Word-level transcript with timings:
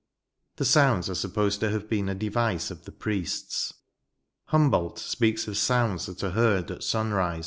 The 0.55 0.65
sounds 0.65 1.11
are 1.11 1.13
supposed 1.13 1.59
to 1.59 1.69
have 1.69 1.87
been 1.87 2.09
a 2.09 2.15
device 2.15 2.71
of 2.71 2.85
the 2.85 2.91
priests. 2.91 3.71
Humboldt 4.45 4.97
speaks 4.97 5.47
of 5.47 5.57
sounds 5.59 6.07
that 6.07 6.23
are 6.23 6.31
heard, 6.31 6.71
at 6.71 6.81
sunrise, 6.81 7.13
108 7.19 7.33
NOTES. 7.33 7.39